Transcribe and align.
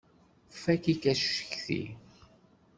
Fakk-ik 0.61 1.03
acetki! 1.11 1.81